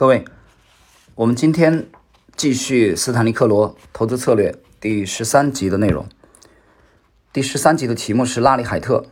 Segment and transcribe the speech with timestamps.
[0.00, 0.24] 各位，
[1.14, 1.86] 我们今天
[2.34, 6.06] 继续斯坦利克罗投资策略第十三集的内容。
[7.34, 9.04] 第十三集的题目是拉里海特，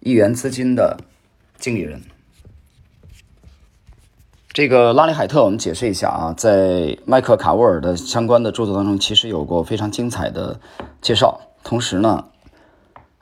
[0.00, 0.98] 一元资金的
[1.60, 2.02] 经理人。
[4.52, 10.58] 这个拉里海特，我们解释一下啊，在麦克卡沃尔的相关的著作当中，其实有过非常精彩的
[11.00, 11.40] 介绍。
[11.62, 12.24] 同时呢，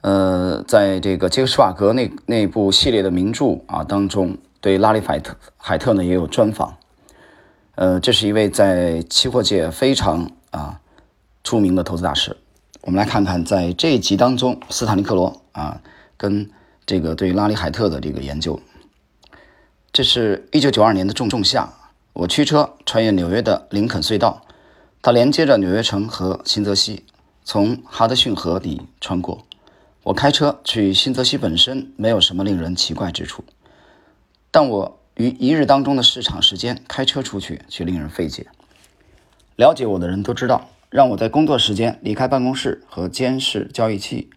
[0.01, 6.79] 呃，在这个杰克施瓦格那那部系列的名著啊当中，对拉里海特海特呢也有专访。
[7.81, 10.79] 呃，这是一位在期货界非常啊
[11.43, 12.37] 出名的投资大师。
[12.83, 15.81] 我们来看看，在这一集当中，斯坦利克罗啊
[16.19, 16.51] 跟
[16.85, 18.61] 这个对拉里海特的这个研究。
[19.95, 21.73] 这是一九九二年的仲仲夏，
[22.13, 24.43] 我驱车穿越纽约的林肯隧道，
[25.01, 27.07] 它连接着纽约城和新泽西，
[27.45, 29.47] 从哈德逊河底穿过。
[30.03, 33.43] 我开车去新泽西本身没有什么令人奇怪之处，
[34.51, 35.00] 但我。
[35.17, 38.47] 于一日当中的市场时间开车出去却令人费解。
[39.57, 44.31] 了解我的人都知道，让我在工作时间离开办公室和监视交易器，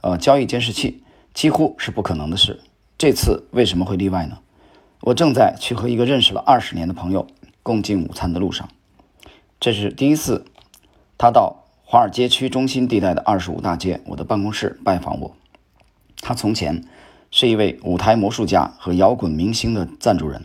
[0.00, 2.60] 呃，交易监视器几乎是不可能的事。
[2.98, 4.38] 这次为什么会例外呢？
[5.02, 7.26] 我正在去和一个认识了二十年的朋友
[7.62, 8.68] 共进午餐的路上。
[9.60, 10.44] 这是第一次，
[11.16, 15.36] 他到华尔街区中心地带的二十五大街我的办公室拜访我。
[16.20, 16.84] 他从前。
[17.36, 20.40] 是一位舞台魔术家和摇滚明星的赞助人，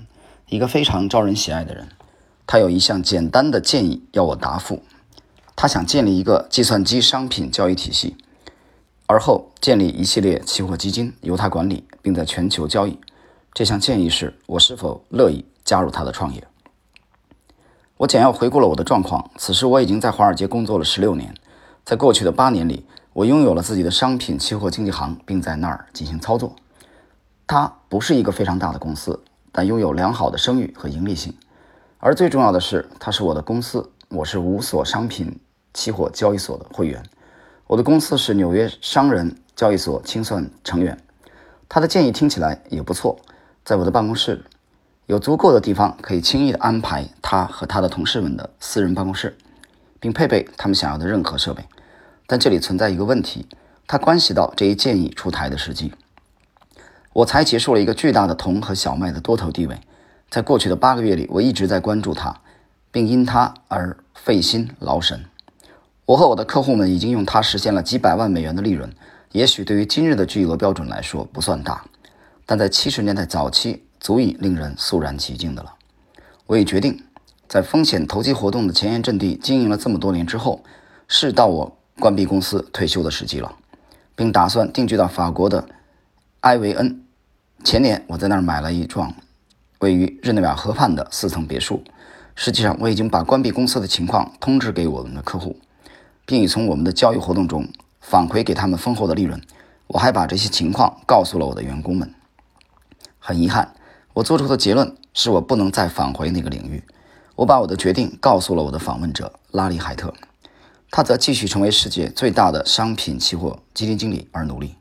[0.47, 1.87] 一个非常招人喜爱的人。
[2.47, 4.81] 他有一项简单的建议要我答复：
[5.55, 8.17] 他想建立一个计算机商品交易体系，
[9.05, 12.97] 而后建立一系列期货基金由他管理，并在全球交易。
[13.53, 16.43] 这项建议是我是否乐意加入他的创业。
[17.97, 19.29] 我简要回顾了我的状况。
[19.37, 21.35] 此时我已经在华尔街工作了十六年，
[21.85, 26.55] 在过去的八年里，我拥有了自己的商品期货经纪行，并在那儿进行操作。
[27.51, 29.19] 它不是一个非常大的公司，
[29.51, 31.33] 但拥有良好的声誉和盈利性。
[31.97, 35.35] 而最重要的是，它是我的公司，我是五所商品
[35.73, 37.03] 期货交易所的会员。
[37.65, 40.95] 我的公司是纽约商人交易所清算成员。
[41.67, 43.17] 他的建议听起来也不错，
[43.65, 44.45] 在我的办公室
[45.07, 49.35] 有足够的地方可以轻易的安排他和他的同事们的私人办公室，
[49.99, 51.65] 并配备他们想要的任何设备。
[52.27, 53.47] 但这里存在一个问题，
[53.87, 55.91] 它关系到这一建议出台的时机。
[57.11, 59.79] 我才结束了一个巨大的铜和小麦的多头地位，
[60.29, 62.39] 在过去的八个月里，我一直在关注它，
[62.91, 65.25] 并因它而费心劳神。
[66.05, 68.91] 我和我的客户们已经用它实现了几百万美元的利润，
[69.31, 71.83] 也许对于今日的巨额标准来说不算大，
[72.45, 75.73] 但在七十年代早期足以令人肃然起敬的了。
[76.45, 77.03] 我已决定，
[77.47, 80.63] 在风险投机活动的前沿阵地经营了这么多年之后，
[81.07, 83.51] 是到我关闭公司退休的时机了，
[84.15, 85.67] 并打算定居到法国的。
[86.41, 87.03] 埃维恩，
[87.65, 89.13] 前年我在那儿买了一幢
[89.79, 91.83] 位于日内瓦河畔的四层别墅。
[92.33, 95.59] 实际上，我已经把关闭公司的情况通知给我们的客户，
[96.25, 97.67] 并已从我们的交易活动中
[97.99, 99.41] 返回给他们丰厚的利润。
[99.87, 102.09] 我还把这些情况告诉了我的员工们。
[103.19, 103.75] 很遗憾，
[104.13, 106.81] 我做出的结论是我不能再返回那个领域。
[107.35, 110.13] 我把我的决定告诉了我的访问者拉里海特，
[110.89, 114.75] 他则继续成为世界最大的商品期货基金经理而努力。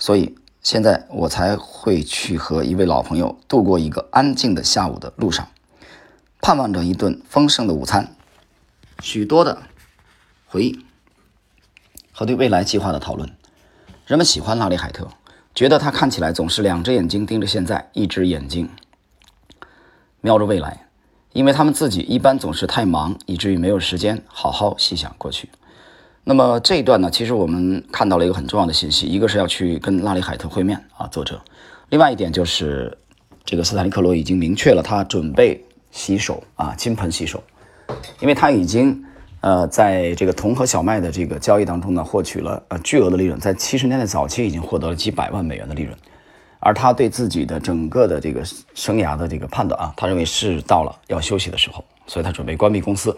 [0.00, 0.34] 所以。
[0.64, 5.46] 现在我才会去和一位老朋友度过一个安静的下午的路上，
[6.40, 8.16] 盼望着一顿丰盛的午餐，
[9.00, 9.64] 许多的
[10.46, 10.86] 回忆
[12.12, 13.30] 和对未来计划的讨论。
[14.06, 15.06] 人们喜欢拉里海特，
[15.54, 18.70] 觉得他看起来总是两只眼睛盯着现在，一只眼睛
[20.22, 20.86] 瞄着未来，
[21.34, 25.50] 因为他们自己一般总是太忙，以至于没有时间好好细想过去。
[26.26, 31.36] 那么这一段呢，其实我们看到了一个很重要的信息，一个是要去跟拉里海特会面啊，作者；
[31.90, 32.96] 另外一点就是，
[33.44, 37.44] 这个斯坦利克罗已经明确了他准备洗手啊，金盆洗手，
[38.20, 39.04] 因为他已经
[39.42, 45.94] 呃在这个铜和小麦的这个交易当中呢，获取了呃巨额的利润，在七十年代早期已经获得了几百万美元的利润，
[46.58, 48.42] 而他对自己的整个的这个
[48.74, 53.14] 生涯的这个判断啊，他认为是到了要休息的时候，所以他准备关闭公司。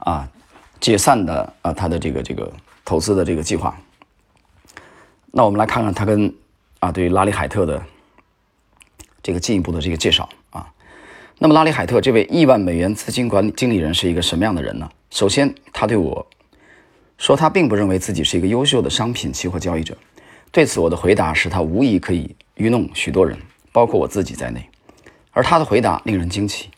[0.00, 0.28] 啊。
[0.80, 2.52] 解散的啊，他的这个这个
[2.84, 3.76] 投资的这个计划。
[5.30, 6.32] 那我们来看看他跟
[6.80, 7.82] 啊对拉里海特的
[9.22, 10.66] 这个进一步的这个介绍啊。
[11.38, 14.88] 那么拉里海特这位亿万美元资金管理经理人是一个什么样的人呢？
[15.10, 16.26] 首先，他对我
[17.16, 19.96] 说他并不认为自己是一个优秀的商品期货交易者。
[20.50, 23.38] 对此，我的回答是他无疑可以愚弄许多人，
[23.70, 24.66] 包括我自己在内。
[25.30, 26.70] 而他的回答令人惊奇，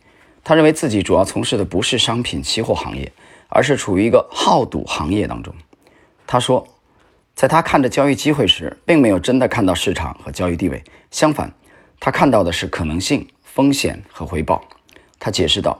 [0.42, 3.10] 他认为自己主要从事的不是商品期货行业。
[3.50, 5.54] 而是处于一个好赌行业当中。
[6.26, 6.66] 他说，
[7.34, 10.82] 在他看着交易机会时，并没有真的看到市场和交易地位。
[11.10, 11.52] 相反，
[11.98, 14.62] 他看到的是可能性、风险和回报。
[15.18, 15.78] 他解释道，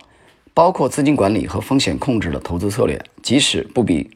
[0.52, 4.10] 包括资金管理和风险控制的投资策略，即使不比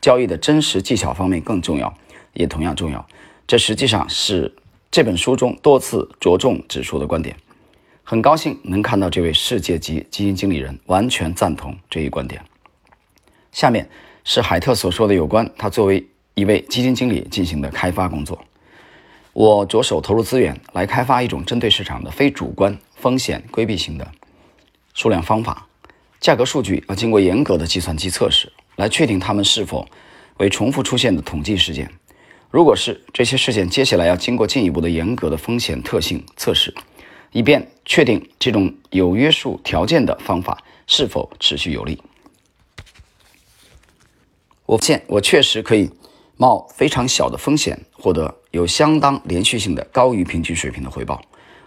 [0.00, 1.92] 交易的真实技巧方面更重要，
[2.32, 3.04] 也同样重要。
[3.46, 4.54] 这实际上是
[4.90, 7.36] 这本书中多次着重指出的观点。
[8.04, 12.40] 很高兴能看到这位世界级基金经理人完全赞同这一观点。
[13.52, 13.88] 下面
[14.24, 18.38] 是海特所说的有关他作为一位基金经理进行的开发工作。
[19.32, 24.10] 我着手投入资源来开发一种针对市场的非主观风险规避型的
[24.94, 25.66] 数量方法。
[26.20, 29.86] 价格数据要经过严格的计算机测试，来确定它们是否
[30.38, 31.90] 为重复出现的统计事件。
[32.50, 36.74] 如果是这些事件，接下来要经过进一步的严格的风险特性测试。
[37.32, 40.58] 以便确定这种有约束条件的方法
[40.88, 41.96] 是否持续有利。
[44.70, 45.90] 我现我确实可以
[46.36, 51.20] 冒非常小的风险，获得有相当连续性的高于平均水平的回报。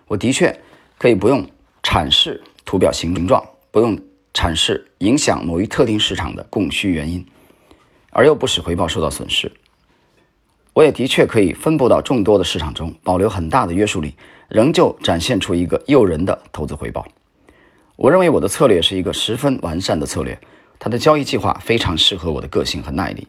[0.07, 0.57] 我的确
[0.97, 1.45] 可以不用
[1.81, 3.99] 阐释图表形状，不用
[4.33, 7.25] 阐释影响某一特定市场的供需原因，
[8.11, 9.51] 而又不使回报受到损失。
[10.71, 14.15] 我也的确可以分布到众多的市场中，保留很大的约束力。
[14.47, 17.05] 仍旧展现出一个诱人的投资回报。
[17.95, 20.39] 我认为我的策略是一个十分完善的策略，
[20.83, 23.25] 他的交易计划非常适合我的个性和耐力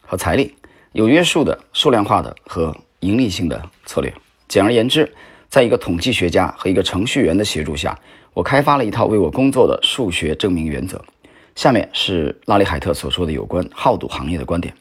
[0.00, 0.54] 和财力，
[0.92, 4.14] 有约束的、数量化的和盈利性的策略。
[4.46, 5.12] 简而言之，
[5.48, 7.98] 在一个统计学家和一个程序员的协助下，
[8.32, 11.04] 我开发了一套为我工作的数学证明原则。
[11.56, 14.72] 下面是拉里·海特所说的有关好赌行业的观点。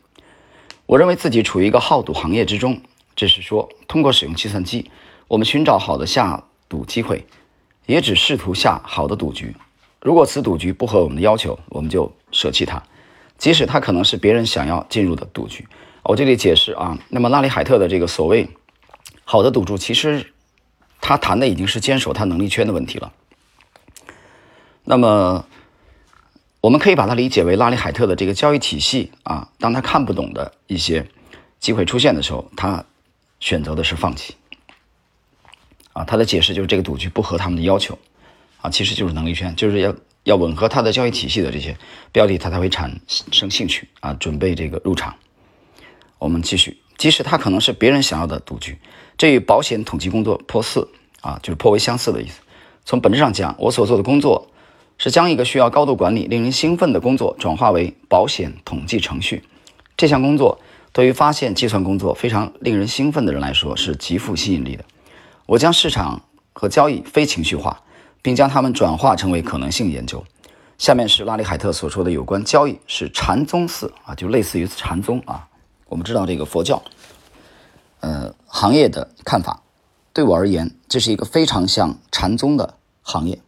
[0.86, 2.80] 我认为自己处于一个好赌行业之中，
[3.15, 4.92] 这是说通过使用计算机。
[5.27, 7.25] 我们寻找好的下赌机会，
[7.88, 9.56] 也只试图下好的赌局。
[10.03, 12.83] 如果此赌局不合我们的要求，我们就舍弃它，
[13.38, 15.65] 即使它可能是别人想要进入的赌局。
[16.03, 18.50] 我这里解释啊，那么拉里海特的这个所谓
[19.23, 20.33] 好的赌注，其实
[21.00, 23.13] 他谈的已经是坚守他能力圈的问题了。
[24.83, 25.45] 那么
[26.59, 31.07] 我们可以把它理解为拉里海特的这个交易体系啊，当他看不懂的一些
[31.61, 32.83] 机会出现的时候，他
[33.39, 34.35] 选择的是放弃。
[35.94, 37.97] 啊，他的解释就是这个赌局不合他们的要求，
[38.63, 39.94] 啊，其实就是能力圈，就是要
[40.24, 41.77] 要吻合他的交易体系的这些
[42.13, 42.98] 标的，他才会产
[43.30, 45.13] 生兴趣啊，准备这个入场。
[46.18, 48.80] 我们继续，即使他可能是别人想要的赌局，
[49.18, 50.88] 这与保险统计工作颇似
[51.19, 52.39] 啊，就是颇为相似的意思。
[52.86, 54.50] 从本质上讲，我所做的工作
[54.98, 59.44] 是将一个需要高度管理、令人兴奋的工作转化为保险统计程序。
[59.98, 60.57] 这项工作
[60.94, 64.86] 对于发现计算工作非常令人兴奋的人来说是极富吸引力的。
[65.45, 66.24] 我将市场
[66.54, 67.82] 和交易非情绪化，
[68.23, 70.23] 并将它们转化成为可能性研究。
[70.79, 75.47] 下面是拉里·海特所说的有关交易是禅宗寺啊，就类似于禅宗啊。
[75.87, 76.81] 我们知道这个佛教，
[77.99, 79.61] 呃，行业的看法，
[80.11, 82.73] 对我而言，这是一个非常像禅宗的
[83.03, 83.39] 行业。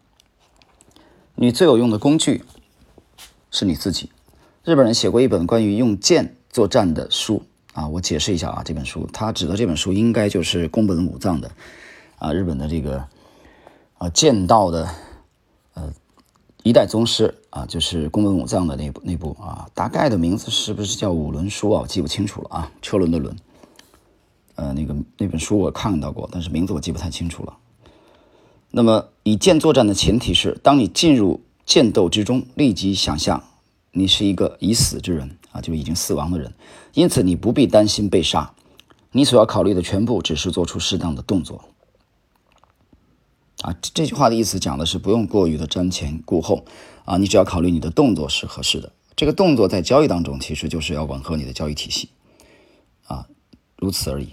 [1.34, 2.44] 你最有用的工具
[3.50, 4.12] 是你自己。
[4.64, 7.44] 日本人写过一本关于用剑作战的书
[7.74, 11.52] 啊，我解释一下啊，这本书他指的这本书应该就是宫本武藏的。
[12.18, 13.06] 啊，日本的这个
[13.98, 14.90] 啊剑道的
[15.74, 15.94] 呃
[16.64, 21.82] 一代宗师啊，就是宫本武藏的那部那部啊，大概的名字是不是叫五轮书啊？
[21.82, 23.36] 我记不清楚了啊，车轮的轮。
[24.56, 27.58] 呃，那个那本书我看到过，但是名字我记不太清楚了。
[28.72, 33.44] 那么以剑作战的前提是，当你进入剑斗之中，立即想象
[33.92, 36.54] 你是一个已死之人啊，就已经死亡的人，
[36.94, 38.54] 因此你不必担心被杀，
[39.12, 41.64] 你所要考虑的全部只是做出适当的动作。
[43.62, 46.66] 啊，这句话的意思讲的是不用过于的瞻前顾后，
[47.06, 48.92] 啊，你只要考虑你的动作是合适的。
[49.16, 52.10] 这个动作在交易当中其实就是要吻合你的交易体系，
[53.08, 53.26] 啊，
[53.78, 54.28] 如此而已。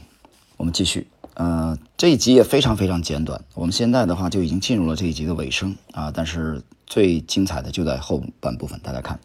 [0.57, 3.45] 我们继续，呃，这一集也非常非常简短。
[3.55, 8.79] 我们现在的话就已经进入了这一集的尾声啊，但是最精彩的就在后半部分。
[8.81, 9.19] 大家看，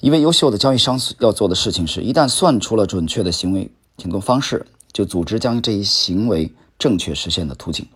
[0.00, 7.86] 一位优秀的交易商要做的事情是，一旦算出了准确的行为行动方式，就组织将这一行为正确实现的途径。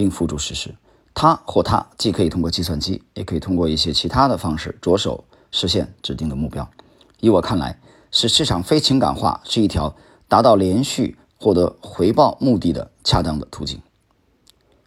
[0.00, 0.74] 并付诸实施。
[1.12, 6.66] 他或他既可以通过计算机，也可以通过一些其他的方式着手实现指定的目标。
[7.18, 7.78] 以我看来，
[8.10, 9.94] 使市场非情感化是一条
[10.26, 13.82] 达到连续获得回报目的的恰当的途径。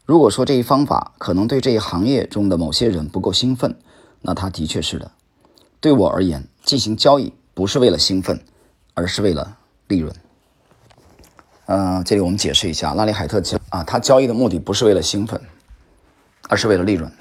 [0.03, 3.77] 如果说这一方法可能对这一行业中的某些人不够兴奋，
[4.21, 5.11] 那他的确是的。
[5.79, 8.43] 对我而言，进行交易不是为了兴奋，
[8.95, 10.11] 而是为了利润。
[11.65, 15.39] 呃，这里我们解释一下，拉里海特交啊，他交易的目的不是为了兴奋，
[16.49, 17.11] 而是为了利润。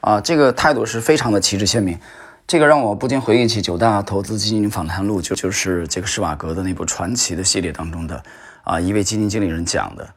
[0.00, 1.98] 啊，这个态度是非常的旗帜鲜明。
[2.46, 8.22] 这个让我不禁回忆起九大投资基金访谈录，就就是杰克施瓦格的那部传奇的系列当中的
[8.62, 10.08] 啊，一位基金经理人讲的，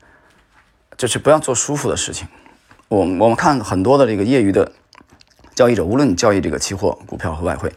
[0.96, 2.28] 就是不要做舒服的事情，
[2.88, 4.72] 我我们看很多的这个业余的
[5.56, 7.74] 交易者，无论你交易这个期货、股票和外汇，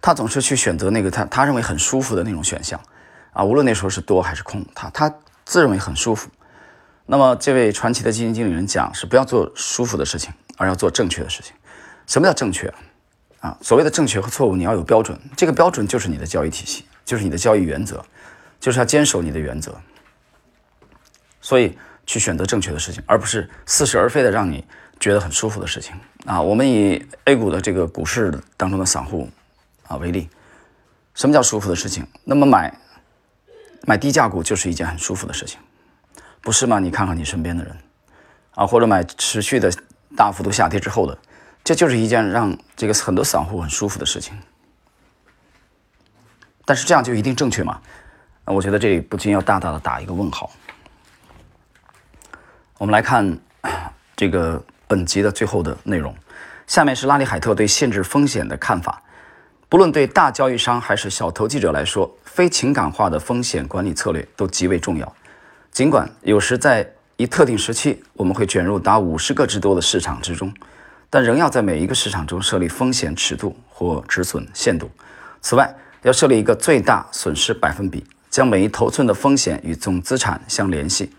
[0.00, 2.78] 他总是去选择那个他他认为很舒服的那种选项
[3.32, 6.30] 啊，无论那时候是多还是空，他他自认为很舒服。
[7.06, 11.52] 那么这位传奇的基金经理人讲是不要做舒服的事情，而要做正确的事情。
[12.06, 12.72] 什么叫正确
[13.40, 13.56] 啊？
[13.60, 18.04] 所谓的正确和错误，你要有标准，这个标准就是你的交易体系，就是你的交易原则，
[18.60, 19.74] 就是要坚守你的原则。
[21.40, 21.76] 所以。
[22.04, 24.66] 去选择正确的事情，而不是似是而非的让你
[24.98, 25.94] 觉得很舒服的事情
[26.26, 26.42] 啊！
[26.42, 29.30] 我们以 A 股的这个股市当中的散户
[29.86, 30.28] 啊为例，
[31.14, 32.04] 什么叫舒服的事情？
[32.24, 32.76] 那么买
[33.86, 35.58] 买低价股就是一件很舒服的事情，
[36.40, 36.78] 不是吗？
[36.78, 37.76] 你看看你身边的人
[38.54, 39.72] 啊，或者买持续的
[40.16, 41.18] 大幅度下跌之后的，
[41.64, 44.38] 这就是一件让这个很多散户很舒服的事情。
[46.64, 47.80] 但是这样就一定正确吗？
[48.44, 50.50] 我觉得这里不禁要大大的打一个问号。
[52.78, 53.38] 我们来看
[54.16, 56.14] 这个本集的最后的内容。
[56.66, 59.02] 下面是拉里·海特对限制风险的看法。
[59.72, 65.16] 不论对大交易商还是小投机者来说，非情感化的风险管理策略都极为重要。
[65.70, 66.86] 尽管有时在
[67.16, 70.52] 一特定时期，我们会卷入达五十个之多的市场之中，
[71.08, 74.90] 但仍要在每一个市场中设立风险尺度或止损限度。
[75.40, 81.10] 此外，要设立一个最大损失百分比，将每一头寸的风险与总资产相联系。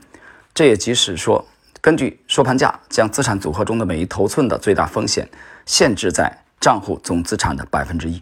[0.54, 1.44] 这也即是说。
[1.82, 5.28] 根据收盘价，将资产组合中的每一头寸的最大风险
[5.66, 6.32] 限制在
[6.62, 8.22] 账户总资产的百分之一。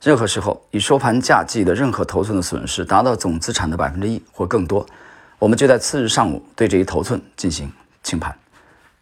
[0.00, 4.86] 任何时候，以收盘价计的任何头寸的损失达到总资产的百分之一或更多，
[5.40, 7.70] 我们就在次日上午对这一头寸进行
[8.04, 8.32] 清盘。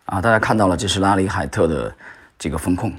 [0.07, 1.95] 啊，大家看到了，这是拉里·海特的
[2.39, 2.91] 这个风控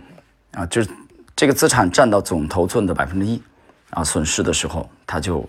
[0.52, 0.90] 啊，就是
[1.36, 3.42] 这个资产占到总头寸的百分之一
[3.90, 5.44] 啊，损失的时候他就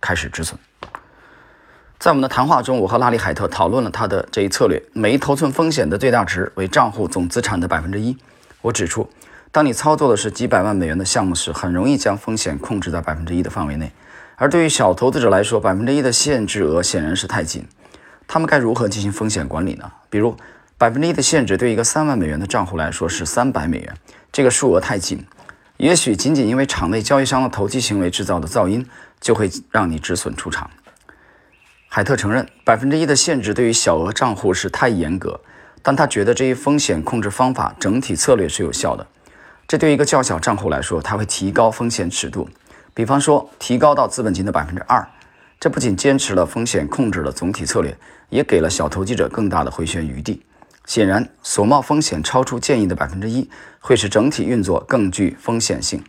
[0.00, 0.58] 开始止损。
[1.98, 8.16] 在我们的谈话中，我和拉里·海特讨论了他的这一策略：每一头寸风险的最大值为账户总资产的百分之一。
[8.62, 9.06] 我指出，
[9.52, 13.90] 当你操作的是几百万美元的项目时，很容易将风险控制在百分之一的范围内。
[14.36, 17.66] 而对于小投资者来说，百分之一的限制额显然是太紧。
[18.28, 19.90] 他们该如何进行风险管理呢？
[20.08, 20.36] 比如，
[20.78, 23.92] 百分之一的限制对一个三万美元的账户来说是三百美元，
[24.30, 25.26] 这个数额太紧。
[25.78, 28.86] 也许仅仅因为场内交易商的投机行为制造的噪音，
[29.20, 30.70] 就会让你止损出场。
[31.88, 35.40] 海特承认，百分之一的限制对于小额账户是太严格，
[35.82, 39.04] 但他觉得这一风险控制方法整体策略是有效的。
[39.70, 42.48] 这对于一个较小账户来说，它会提高风险尺度，
[42.92, 45.08] 比方说提高到资本金的百分之二。
[45.60, 47.96] 这不仅坚持了风险控制的总体策略，
[48.30, 50.42] 也给了小投机者更大的回旋余地。
[50.86, 53.48] 显然，所冒风险超出建议的百分之一，
[53.78, 56.02] 会使整体运作更具风险性。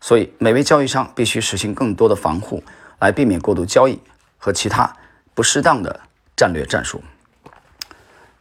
[0.00, 2.62] 所以，每位交易商必须实行更多的防护，
[3.00, 3.98] 来避免过度交易
[4.36, 4.94] 和其他。
[5.34, 5.98] 不适当的
[6.36, 7.02] 战略战术，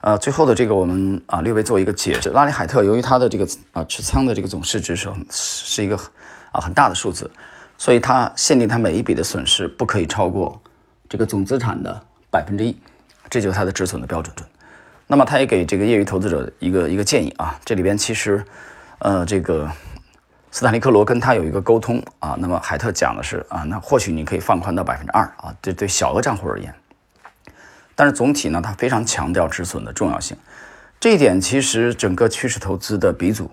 [0.01, 2.29] 呃，最后的这个我们啊略微做一个解释。
[2.29, 5.95] 拉里海特由于他的这个啊持仓的这个总市值是是一个
[6.51, 7.29] 啊很大的数字，
[7.77, 10.61] 所以他限定他每一笔的损失不可以超过
[11.09, 11.99] 这个总资产的
[12.29, 12.77] 百分之一，
[13.29, 14.33] 这就是他的止损的标准。
[15.07, 18.43] 那么他也给这个业余投资者一个一个建议啊，这里边其实
[18.99, 19.67] 呃这个
[20.51, 26.71] 斯坦利克罗跟他有一个沟通啊，那么海特讲的是啊，那或许你可以放宽到百分之二啊，这对小额账户而言。
[27.97, 30.37] 但是总体呢，他非常强调止损的重要性，
[30.99, 33.49] 这一点其实整个趋势投资的鼻祖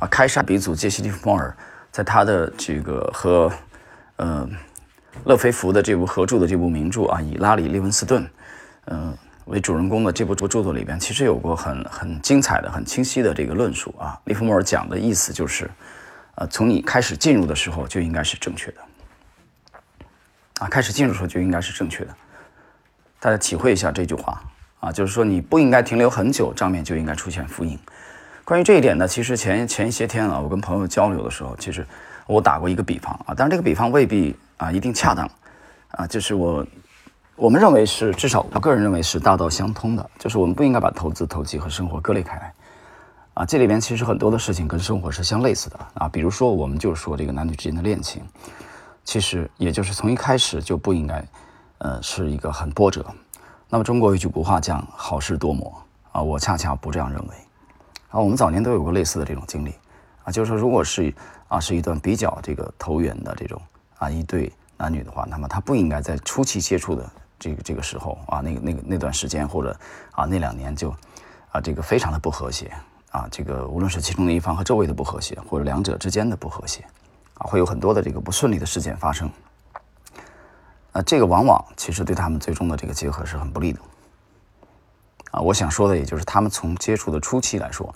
[0.00, 1.56] 啊，开山鼻祖杰西·利弗莫尔
[1.92, 3.52] 在他的这个和
[4.16, 4.48] 呃
[5.24, 8.28] 勒菲弗的这部合著的这部名著啊，以拉里·利文斯顿
[8.86, 14.20] 嗯为主人公的这部著著作里边，其实有过很很精彩的、很清晰的这个论述啊。
[14.24, 15.70] 利弗莫尔讲的意思就是，
[16.34, 18.80] 呃，从你开始进入的时候就应该是正确的
[20.58, 22.16] 啊，开始进入的时候就应该是正确的。
[23.24, 24.38] 大家体会一下这句话
[24.80, 27.78] 啊，就是说你不应该停留很久，账面就应该出现负盈。
[28.44, 31.86] 关于这一点呢，其实前前一些天啊，我跟朋友交流的时候，其实
[32.26, 35.26] 我打过一个比方啊，但是这个比方未必啊一定恰当
[35.92, 36.66] 啊，就是我
[37.34, 42.52] 我们认为是至少我个人认为是大道相通的，就是我们不应该把投资、投机和生活割裂开来
[43.32, 43.46] 啊。
[43.46, 48.22] 这里边其实很多的事情跟生活是相类似的啊，比如说我们就说这个男女之间的恋情，
[49.02, 51.24] 其实也就是从一开始就不应该。
[51.84, 53.04] 呃，是一个很波折。
[53.68, 55.70] 那么中国有句古话讲“好事多磨”，
[56.12, 57.34] 啊，我恰恰不这样认为。
[58.08, 59.74] 啊，我们早年都有过类似的这种经历，
[60.24, 61.14] 啊，就是说，如果是
[61.46, 63.60] 啊是一段比较这个投缘的这种
[63.98, 69.76] 啊一对男女的话，那么他不应该在初期接触的这个这个时候啊，那个那个那段时间或者
[70.12, 70.88] 啊那两年就
[71.52, 72.72] 啊这个非常的不和谐
[73.10, 76.82] 啊，这个无论是其中的一方和周围的不和谐，或者两者之间的不和谐，
[77.34, 79.30] 啊，会有很多的这个不顺利的事件发生。
[80.94, 83.80] 那这个往往其实对他们最终的这个结合是很不利的，
[85.32, 87.92] 啊，我想说的也就是他们从接触的初期来说，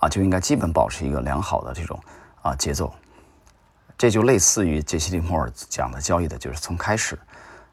[0.00, 1.98] 啊，就应该基本保持一个良好的这种
[2.42, 2.92] 啊节奏。
[3.96, 7.16] 这就类似于杰西·利莫尔讲的交易的，就是从开始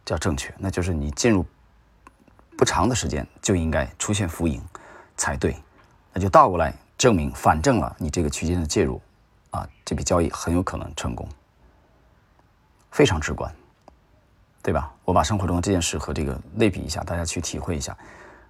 [0.06, 1.44] 叫正确，那就是你进入
[2.56, 4.62] 不长的时间就应该出现浮盈
[5.16, 5.56] 才对，
[6.14, 9.02] 那就倒过来证明反证了你这个区间的介入
[9.52, 11.28] 啊，这笔交易很有可能成功，
[12.92, 13.50] 非常直观，
[14.68, 14.92] 对吧？
[15.06, 17.96] 我把生活中的这件事和这个类比一下，大家去体会一下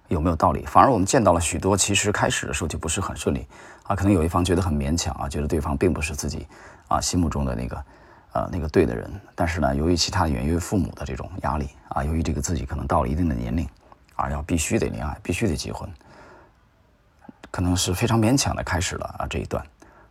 [0.08, 0.66] 有没有道理。
[0.66, 3.46] 反而我们见到了许多，其实开始的时候就不是很顺利
[3.84, 6.44] 啊，可能有一方觉得很勉强啊，觉得对方并不是自己。
[6.88, 7.84] 啊，心目中的那个，
[8.32, 13.68] 呃，那个对的人，但是呢，由于其他的原因，父母的这种压力啊，由于这个自己可能到了一定的年龄，
[14.16, 15.88] 啊，要必须得恋爱，必须得结婚，
[17.52, 19.64] 可能是非常勉强的开始了啊这一段，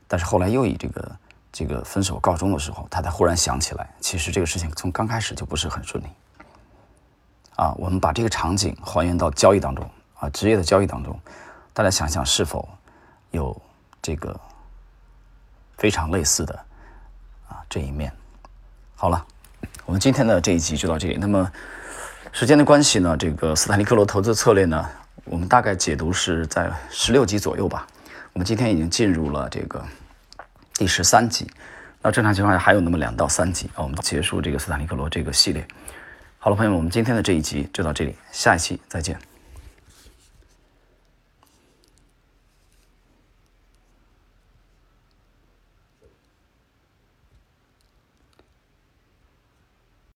[0.07, 1.11] 但是后来又以这个
[1.57, 6.07] 这个分手告终的时候，他才忽然想起来，其实这个事情从刚开始就不是很顺利。
[7.55, 9.83] 啊，我们把这个场景还原到交易当中
[10.19, 11.19] 啊，职业的交易当中，
[11.73, 12.69] 大家想想是否
[13.31, 13.59] 有
[14.03, 14.39] 这个
[15.79, 16.53] 非常类似的
[17.47, 17.57] 啊。
[17.67, 18.13] 这一面，
[18.95, 19.25] 好了，
[19.87, 21.17] 我们今天的这一集就到这里。
[21.19, 21.51] 那么
[22.31, 24.87] 时间的关系呢，这个斯坦利克罗投资策略呢，
[25.25, 27.87] 我们大概解读是在十六集左右吧。
[28.33, 29.83] 我们今天已经进入了这个
[30.77, 31.49] 第十三集，
[32.03, 35.67] 那正常情况下还有那么两到三集啊，我们结束这个斯坦尼克罗这个系列。
[36.37, 39.17] 好了，朋友们，我们今天的这一集就到这里，下一期再见。